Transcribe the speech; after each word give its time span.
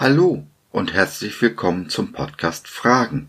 Hallo 0.00 0.46
und 0.70 0.94
herzlich 0.94 1.42
willkommen 1.42 1.90
zum 1.90 2.12
Podcast 2.12 2.68
Fragen. 2.68 3.28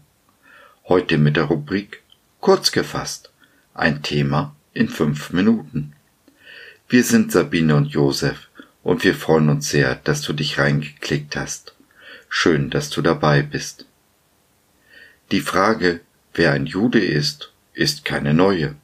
Heute 0.87 1.17
mit 1.17 1.35
der 1.35 1.43
Rubrik 1.43 2.01
Kurz 2.39 2.71
gefasst. 2.71 3.29
Ein 3.73 4.03
Thema 4.03 4.55
in 4.73 4.87
fünf 4.87 5.33
Minuten. 5.33 5.91
Wir 6.87 7.03
sind 7.03 7.33
Sabine 7.33 7.75
und 7.75 7.87
Josef 7.87 8.47
und 8.83 9.03
wir 9.03 9.15
freuen 9.15 9.49
uns 9.49 9.69
sehr, 9.69 9.95
dass 9.95 10.21
du 10.21 10.31
dich 10.31 10.59
reingeklickt 10.59 11.35
hast. 11.35 11.75
Schön, 12.29 12.69
dass 12.69 12.89
du 12.89 13.01
dabei 13.01 13.41
bist. 13.41 13.85
Die 15.31 15.41
Frage, 15.41 15.99
wer 16.33 16.53
ein 16.53 16.67
Jude 16.67 17.03
ist, 17.03 17.51
ist 17.73 18.05
keine 18.05 18.33
neue. 18.33 18.75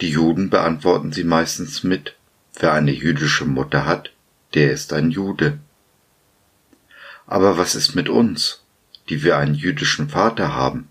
Die 0.00 0.10
Juden 0.10 0.50
beantworten 0.50 1.12
sie 1.12 1.22
meistens 1.22 1.84
mit, 1.84 2.16
wer 2.58 2.72
eine 2.72 2.90
jüdische 2.90 3.44
Mutter 3.44 3.86
hat, 3.86 4.10
der 4.54 4.72
ist 4.72 4.92
ein 4.92 5.12
Jude. 5.12 5.60
Aber 7.28 7.58
was 7.58 7.74
ist 7.74 7.94
mit 7.94 8.08
uns, 8.08 8.62
die 9.10 9.22
wir 9.22 9.36
einen 9.36 9.54
jüdischen 9.54 10.08
Vater 10.08 10.54
haben, 10.54 10.88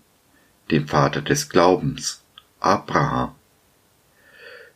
den 0.70 0.86
Vater 0.86 1.20
des 1.20 1.48
Glaubens, 1.48 2.22
Abraham? 2.60 3.34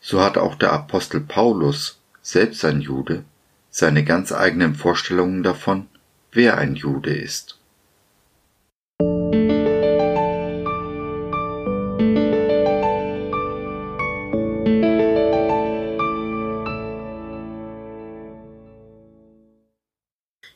So 0.00 0.20
hat 0.20 0.36
auch 0.36 0.56
der 0.56 0.72
Apostel 0.72 1.20
Paulus, 1.20 2.00
selbst 2.20 2.64
ein 2.64 2.80
Jude, 2.80 3.24
seine 3.70 4.04
ganz 4.04 4.32
eigenen 4.32 4.74
Vorstellungen 4.74 5.44
davon, 5.44 5.86
wer 6.32 6.58
ein 6.58 6.74
Jude 6.74 7.14
ist. 7.14 7.58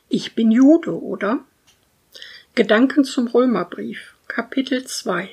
Ich 0.09 0.35
bin 0.35 0.51
Jude, 0.51 0.97
oder? 1.03 1.43
Gedanken 2.55 3.03
zum 3.03 3.27
Römerbrief, 3.27 4.15
Kapitel 4.29 4.85
2 4.85 5.29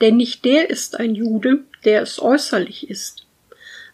Denn 0.00 0.16
nicht 0.16 0.44
der 0.44 0.70
ist 0.70 0.98
ein 0.98 1.14
Jude, 1.14 1.62
der 1.84 2.02
es 2.02 2.20
äußerlich 2.20 2.90
ist. 2.90 3.26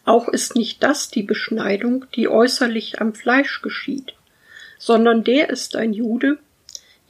Auch 0.03 0.27
ist 0.27 0.55
nicht 0.55 0.81
das 0.81 1.11
die 1.11 1.21
Beschneidung, 1.21 2.05
die 2.15 2.27
äußerlich 2.27 2.99
am 2.99 3.13
Fleisch 3.13 3.61
geschieht, 3.61 4.15
sondern 4.79 5.23
der 5.23 5.51
ist 5.51 5.75
ein 5.75 5.93
Jude, 5.93 6.39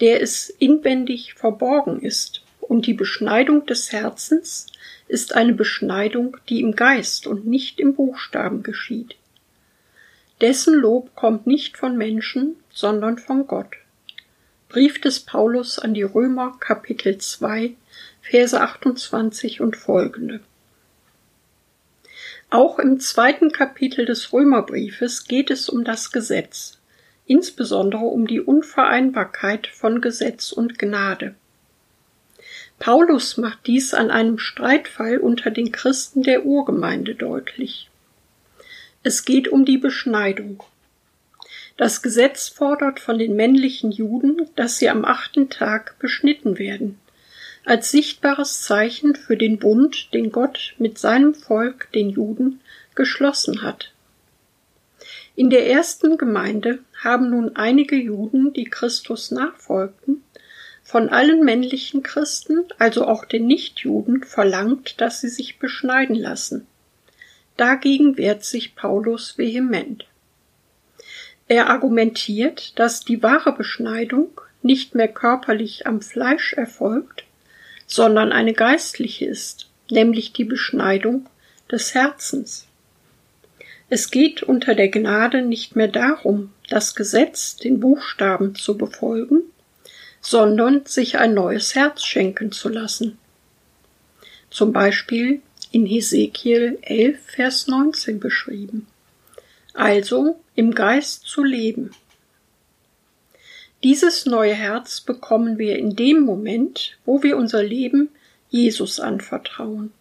der 0.01 0.21
es 0.21 0.49
inwendig 0.49 1.35
verborgen 1.35 2.01
ist, 2.01 2.41
und 2.59 2.85
die 2.85 2.95
Beschneidung 2.95 3.65
des 3.65 3.93
Herzens 3.93 4.67
ist 5.07 5.35
eine 5.35 5.53
Beschneidung, 5.53 6.35
die 6.49 6.59
im 6.59 6.75
Geist 6.75 7.27
und 7.27 7.47
nicht 7.47 7.79
im 7.79 7.95
Buchstaben 7.95 8.61
geschieht 8.61 9.15
dessen 10.41 10.75
Lob 10.75 11.15
kommt 11.15 11.47
nicht 11.47 11.77
von 11.77 11.97
Menschen, 11.97 12.55
sondern 12.69 13.17
von 13.17 13.47
Gott. 13.47 13.75
Brief 14.69 14.99
des 14.99 15.21
Paulus 15.21 15.79
an 15.79 15.93
die 15.93 16.03
Römer 16.03 16.57
Kapitel 16.59 17.17
2 17.17 17.75
Verse 18.29 18.59
28 18.59 19.61
und 19.61 19.77
folgende. 19.77 20.41
Auch 22.49 22.77
im 22.77 22.99
zweiten 22.99 23.51
Kapitel 23.51 24.05
des 24.05 24.33
Römerbriefes 24.33 25.25
geht 25.25 25.49
es 25.49 25.69
um 25.69 25.85
das 25.85 26.11
Gesetz, 26.11 26.77
insbesondere 27.25 28.05
um 28.05 28.27
die 28.27 28.41
Unvereinbarkeit 28.41 29.67
von 29.67 30.01
Gesetz 30.01 30.51
und 30.51 30.77
Gnade. 30.77 31.35
Paulus 32.79 33.37
macht 33.37 33.65
dies 33.65 33.93
an 33.93 34.11
einem 34.11 34.39
Streitfall 34.39 35.17
unter 35.17 35.51
den 35.51 35.71
Christen 35.71 36.21
der 36.21 36.45
Urgemeinde 36.45 37.15
deutlich. 37.15 37.89
Es 39.07 39.23
geht 39.23 39.47
um 39.47 39.63
die 39.63 39.77
Beschneidung. 39.77 40.63
Das 41.77 42.01
Gesetz 42.01 42.49
fordert 42.49 42.99
von 42.99 43.17
den 43.17 43.37
männlichen 43.37 43.89
Juden, 43.89 44.49
dass 44.57 44.79
sie 44.79 44.89
am 44.89 45.05
achten 45.05 45.49
Tag 45.49 45.97
beschnitten 45.99 46.59
werden, 46.59 46.99
als 47.63 47.89
sichtbares 47.89 48.63
Zeichen 48.63 49.15
für 49.15 49.37
den 49.37 49.59
Bund, 49.59 50.13
den 50.13 50.29
Gott 50.29 50.75
mit 50.77 50.97
seinem 50.97 51.33
Volk, 51.33 51.89
den 51.93 52.09
Juden, 52.09 52.59
geschlossen 52.95 53.61
hat. 53.61 53.93
In 55.37 55.49
der 55.49 55.69
ersten 55.69 56.17
Gemeinde 56.17 56.79
haben 57.01 57.29
nun 57.29 57.55
einige 57.55 57.95
Juden, 57.95 58.51
die 58.51 58.65
Christus 58.65 59.31
nachfolgten, 59.31 60.21
von 60.83 61.07
allen 61.07 61.45
männlichen 61.45 62.03
Christen, 62.03 62.65
also 62.77 63.07
auch 63.07 63.23
den 63.23 63.47
Nichtjuden, 63.47 64.25
verlangt, 64.25 64.99
dass 64.99 65.21
sie 65.21 65.29
sich 65.29 65.59
beschneiden 65.59 66.17
lassen. 66.17 66.67
Dagegen 67.57 68.17
wehrt 68.17 68.45
sich 68.45 68.75
Paulus 68.75 69.37
vehement. 69.37 70.05
Er 71.47 71.69
argumentiert, 71.69 72.77
dass 72.77 73.01
die 73.01 73.23
wahre 73.23 73.53
Beschneidung 73.53 74.29
nicht 74.61 74.95
mehr 74.95 75.07
körperlich 75.07 75.87
am 75.87 76.01
Fleisch 76.01 76.53
erfolgt, 76.53 77.23
sondern 77.87 78.31
eine 78.31 78.53
geistliche 78.53 79.25
ist, 79.25 79.69
nämlich 79.89 80.33
die 80.33 80.43
Beschneidung 80.43 81.27
des 81.71 81.93
Herzens. 81.93 82.67
Es 83.89 84.11
geht 84.11 84.43
unter 84.43 84.75
der 84.75 84.89
Gnade 84.89 85.41
nicht 85.41 85.75
mehr 85.75 85.87
darum, 85.87 86.53
das 86.69 86.95
Gesetz, 86.95 87.55
den 87.55 87.79
Buchstaben 87.79 88.53
zu 88.55 88.77
befolgen, 88.77 89.43
sondern 90.19 90.85
sich 90.85 91.17
ein 91.17 91.33
neues 91.33 91.73
Herz 91.73 92.03
schenken 92.03 92.51
zu 92.51 92.67
lassen. 92.67 93.17
Zum 94.49 94.73
Beispiel 94.73 95.41
in 95.71 95.85
Hesekiel 95.85 96.79
11, 96.81 97.19
Vers 97.25 97.67
19 97.67 98.19
beschrieben. 98.19 98.87
Also 99.73 100.39
im 100.55 100.73
Geist 100.73 101.25
zu 101.25 101.43
leben. 101.43 101.91
Dieses 103.83 104.25
neue 104.25 104.55
Herz 104.55 105.01
bekommen 105.01 105.59
wir 105.59 105.77
in 105.77 105.95
dem 105.95 106.21
Moment, 106.21 106.97
wo 107.05 107.21
wir 107.21 107.37
unser 107.37 107.61
Leben 107.61 108.09
Jesus 108.49 108.99
anvertrauen. 108.99 109.91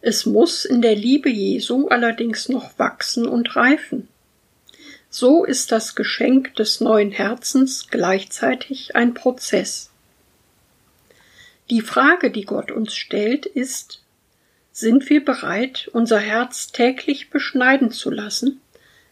Es 0.00 0.26
muss 0.26 0.64
in 0.64 0.82
der 0.82 0.94
Liebe 0.94 1.28
Jesu 1.28 1.88
allerdings 1.88 2.48
noch 2.48 2.78
wachsen 2.78 3.26
und 3.26 3.56
reifen. 3.56 4.08
So 5.10 5.44
ist 5.44 5.72
das 5.72 5.94
Geschenk 5.94 6.54
des 6.56 6.80
neuen 6.80 7.10
Herzens 7.10 7.88
gleichzeitig 7.88 8.94
ein 8.94 9.14
Prozess. 9.14 9.90
Die 11.70 11.80
Frage, 11.80 12.30
die 12.30 12.44
Gott 12.44 12.70
uns 12.70 12.94
stellt, 12.94 13.46
ist, 13.46 14.02
sind 14.78 15.10
wir 15.10 15.24
bereit, 15.24 15.90
unser 15.92 16.20
Herz 16.20 16.70
täglich 16.70 17.30
beschneiden 17.30 17.90
zu 17.90 18.10
lassen, 18.10 18.60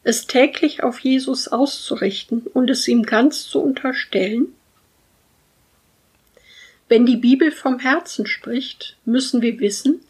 es 0.04 0.28
täglich 0.28 0.84
auf 0.84 1.00
Jesus 1.00 1.48
auszurichten 1.48 2.42
und 2.54 2.70
es 2.70 2.86
ihm 2.86 3.02
ganz 3.02 3.48
zu 3.48 3.60
unterstellen? 3.60 4.54
Wenn 6.88 7.04
die 7.04 7.16
Bibel 7.16 7.50
vom 7.50 7.80
Herzen 7.80 8.26
spricht, 8.26 8.96
müssen 9.04 9.42
wir 9.42 9.58
wissen, 9.58 10.00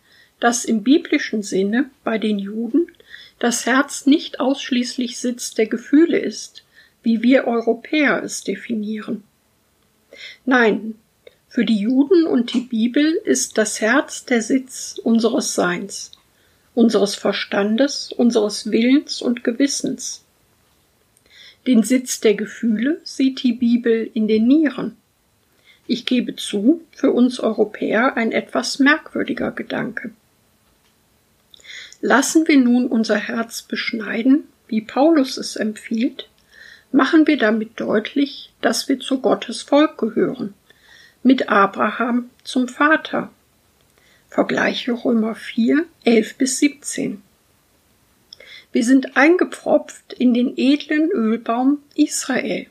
dass 0.41 0.67
im 0.67 0.83
biblischen 0.83 1.43
Sinne 1.43 1.88
bei 2.05 2.19
den 2.19 2.38
Juden 2.38 2.93
das 3.38 3.65
Herz 3.65 4.05
nicht 4.05 4.41
ausschließlich 4.41 5.17
Sitz 5.17 5.55
der 5.55 5.69
Gefühle 5.69 6.19
ist, 6.19 6.67
wie 7.03 7.23
wir 7.23 7.47
Europäer 7.47 8.23
es 8.23 8.44
definieren. 8.44 9.25
Nein, 10.44 10.97
für 11.48 11.64
die 11.64 11.78
Juden 11.78 12.26
und 12.26 12.52
die 12.52 12.60
Bibel 12.60 13.18
ist 13.24 13.56
das 13.56 13.80
Herz 13.80 14.24
der 14.24 14.42
Sitz 14.42 15.00
unseres 15.02 15.54
Seins, 15.54 16.10
unseres 16.74 17.14
Verstandes, 17.14 18.12
unseres 18.12 18.70
Willens 18.70 19.22
und 19.22 19.44
Gewissens. 19.44 20.24
Den 21.66 21.82
Sitz 21.82 22.20
der 22.20 22.34
Gefühle 22.34 23.00
sieht 23.04 23.42
die 23.42 23.52
Bibel 23.52 24.10
in 24.12 24.28
den 24.28 24.46
Nieren. 24.46 24.96
Ich 25.86 26.04
gebe 26.04 26.37
zu, 26.37 26.82
für 26.90 27.12
uns 27.12 27.40
Europäer 27.40 28.16
ein 28.16 28.32
etwas 28.32 28.78
merkwürdiger 28.78 29.52
Gedanke. 29.52 30.10
Lassen 32.00 32.46
wir 32.46 32.58
nun 32.58 32.87
unser 32.87 33.16
Herz 33.16 33.62
beschneiden, 33.62 34.44
wie 34.69 34.81
Paulus 34.81 35.38
es 35.38 35.56
empfiehlt, 35.56 36.28
machen 36.92 37.26
wir 37.26 37.38
damit 37.38 37.81
deutlich, 37.81 38.52
dass 38.60 38.88
wir 38.88 39.00
zu 39.00 39.20
Gottes 39.20 39.62
Volk 39.62 39.96
gehören 39.96 40.54
mit 41.26 41.49
Abraham 41.49 42.31
zum 42.44 42.69
Vater. 42.69 43.32
Vergleiche 44.28 44.93
Römer 44.93 45.34
4, 45.34 45.84
11 46.05 46.37
bis 46.37 46.61
17. 46.61 47.20
Wir 48.70 48.84
sind 48.84 49.17
eingepfropft 49.17 50.12
in 50.12 50.34
den 50.34 50.56
edlen 50.56 51.11
Ölbaum 51.11 51.82
Israel. 51.96 52.69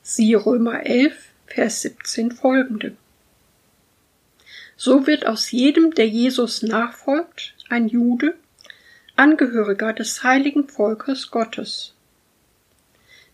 Siehe 0.00 0.38
Römer 0.38 0.86
11, 0.86 1.14
Vers 1.48 1.82
17 1.82 2.30
folgende. 2.30 2.96
So 4.78 5.06
wird 5.06 5.26
aus 5.26 5.50
jedem, 5.50 5.90
der 5.92 6.08
Jesus 6.08 6.62
nachfolgt, 6.62 7.54
ein 7.68 7.88
Jude, 7.88 8.38
Angehöriger 9.16 9.92
des 9.92 10.24
heiligen 10.24 10.66
Volkes 10.66 11.30
Gottes. 11.30 11.92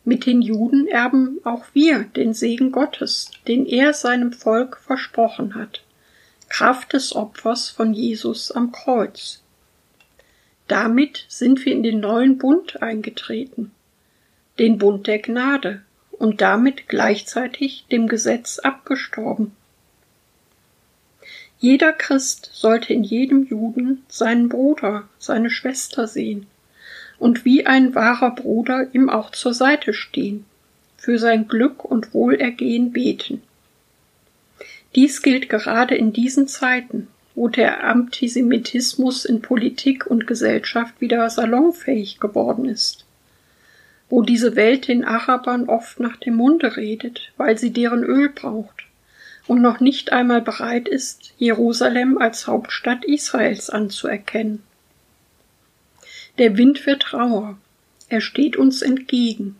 Mit 0.04 0.26
den 0.26 0.40
Juden 0.40 0.86
erben 0.86 1.38
auch 1.44 1.64
wir 1.74 2.04
den 2.04 2.32
Segen 2.32 2.72
Gottes, 2.72 3.30
den 3.46 3.66
er 3.66 3.92
seinem 3.92 4.32
Volk 4.32 4.78
versprochen 4.78 5.54
hat, 5.54 5.82
Kraft 6.48 6.94
des 6.94 7.14
Opfers 7.14 7.68
von 7.68 7.92
Jesus 7.92 8.50
am 8.50 8.72
Kreuz. 8.72 9.42
Damit 10.66 11.26
sind 11.28 11.64
wir 11.64 11.72
in 11.72 11.82
den 11.82 12.00
neuen 12.00 12.38
Bund 12.38 12.82
eingetreten. 12.82 13.70
den 14.58 14.78
Bund 14.78 15.06
der 15.06 15.20
Gnade 15.20 15.82
und 16.10 16.40
damit 16.40 16.88
gleichzeitig 16.88 17.84
dem 17.92 18.08
Gesetz 18.08 18.58
abgestorben. 18.58 19.52
Jeder 21.60 21.92
Christ 21.92 22.50
sollte 22.52 22.92
in 22.92 23.04
jedem 23.04 23.44
Juden 23.44 24.04
seinen 24.08 24.48
Bruder, 24.48 25.08
seine 25.18 25.50
Schwester 25.50 26.08
sehen 26.08 26.46
und 27.18 27.44
wie 27.44 27.66
ein 27.66 27.94
wahrer 27.94 28.34
Bruder 28.34 28.88
ihm 28.92 29.10
auch 29.10 29.30
zur 29.30 29.54
Seite 29.54 29.92
stehen, 29.92 30.44
für 30.96 31.18
sein 31.18 31.48
Glück 31.48 31.84
und 31.84 32.14
Wohlergehen 32.14 32.92
beten. 32.92 33.42
Dies 34.94 35.22
gilt 35.22 35.48
gerade 35.48 35.94
in 35.94 36.12
diesen 36.12 36.48
Zeiten, 36.48 37.08
wo 37.34 37.48
der 37.48 37.84
Antisemitismus 37.84 39.24
in 39.24 39.42
Politik 39.42 40.06
und 40.06 40.26
Gesellschaft 40.26 41.00
wieder 41.00 41.28
salonfähig 41.30 42.18
geworden 42.18 42.64
ist, 42.64 43.04
wo 44.08 44.22
diese 44.22 44.56
Welt 44.56 44.88
den 44.88 45.04
Arabern 45.04 45.68
oft 45.68 46.00
nach 46.00 46.16
dem 46.16 46.34
Munde 46.36 46.76
redet, 46.76 47.32
weil 47.36 47.58
sie 47.58 47.72
deren 47.72 48.02
Öl 48.02 48.30
braucht 48.30 48.86
und 49.46 49.62
noch 49.62 49.80
nicht 49.80 50.12
einmal 50.12 50.42
bereit 50.42 50.88
ist, 50.88 51.32
Jerusalem 51.38 52.18
als 52.18 52.46
Hauptstadt 52.46 53.04
Israels 53.04 53.70
anzuerkennen. 53.70 54.62
Der 56.38 56.56
Wind 56.56 56.86
wird 56.86 57.12
rauer, 57.12 57.58
er 58.08 58.20
steht 58.20 58.56
uns 58.56 58.82
entgegen, 58.82 59.56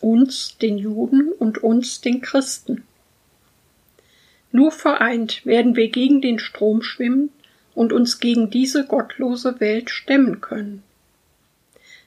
uns, 0.00 0.58
den 0.58 0.76
Juden 0.76 1.30
und 1.32 1.58
uns, 1.58 2.00
den 2.00 2.20
Christen. 2.20 2.82
Nur 4.50 4.72
vereint 4.72 5.46
werden 5.46 5.76
wir 5.76 5.88
gegen 5.88 6.20
den 6.20 6.40
Strom 6.40 6.82
schwimmen 6.82 7.30
und 7.74 7.92
uns 7.92 8.18
gegen 8.18 8.50
diese 8.50 8.84
gottlose 8.84 9.60
Welt 9.60 9.90
stemmen 9.90 10.40
können. 10.40 10.82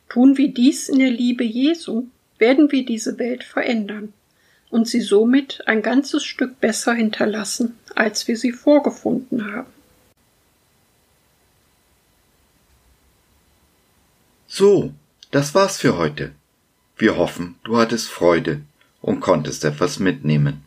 Tun 0.10 0.38
wir 0.38 0.54
dies 0.54 0.90
in 0.90 1.00
der 1.00 1.12
Liebe 1.12 1.46
Jesu, 1.46 2.08
werden 2.38 2.70
wir 2.72 2.86
diese 2.86 3.18
Welt 3.18 3.46
verändern 3.46 4.12
und 4.70 4.90
sie 4.90 5.02
somit 5.02 5.62
ein 5.68 5.82
ganzes 5.82 6.26
Stück 6.26 6.60
besser 6.60 6.94
hinterlassen, 6.94 7.78
als 7.96 8.28
wir 8.28 8.36
sie 8.36 8.52
vorgefunden 8.52 9.54
haben. 9.54 9.81
So, 14.54 14.94
das 15.32 15.56
war's 15.56 15.78
für 15.78 15.96
heute. 15.96 16.34
Wir 16.98 17.16
hoffen, 17.16 17.56
du 17.64 17.78
hattest 17.78 18.10
Freude 18.10 18.60
und 19.00 19.22
konntest 19.22 19.64
etwas 19.64 19.98
mitnehmen. 19.98 20.66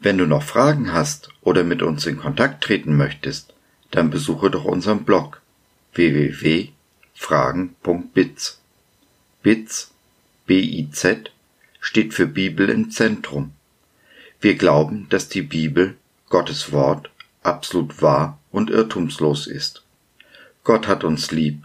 Wenn 0.00 0.18
du 0.18 0.26
noch 0.26 0.42
Fragen 0.42 0.92
hast 0.92 1.30
oder 1.40 1.64
mit 1.64 1.80
uns 1.80 2.04
in 2.04 2.18
Kontakt 2.18 2.62
treten 2.62 2.94
möchtest, 2.94 3.54
dann 3.90 4.10
besuche 4.10 4.50
doch 4.50 4.66
unseren 4.66 5.06
Blog 5.06 5.40
www.fragen.biz. 5.94 6.68
Biz, 9.42 9.90
B-I-Z, 10.44 11.30
steht 11.80 12.12
für 12.12 12.26
Bibel 12.26 12.68
im 12.68 12.90
Zentrum. 12.90 13.52
Wir 14.42 14.56
glauben, 14.56 15.06
dass 15.08 15.30
die 15.30 15.40
Bibel, 15.40 15.96
Gottes 16.28 16.70
Wort, 16.70 17.08
absolut 17.42 18.02
wahr 18.02 18.38
und 18.50 18.68
irrtumslos 18.68 19.46
ist. 19.46 19.84
Gott 20.64 20.86
hat 20.86 21.02
uns 21.02 21.30
lieb 21.30 21.64